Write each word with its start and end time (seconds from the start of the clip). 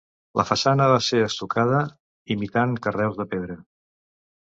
La 0.39 0.45
façana 0.51 0.87
va 0.91 1.03
ser 1.09 1.19
estucada 1.27 1.83
imitant 2.39 2.77
carreus 2.89 3.23
de 3.25 3.31
pedra. 3.37 3.63